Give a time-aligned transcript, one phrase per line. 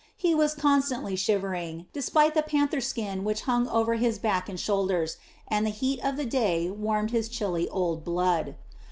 [0.17, 5.17] He was constantly shivering, despite the panther skin which hung over his back and shoulders,
[5.47, 8.55] and the heat of the day warmed his chilly old blood.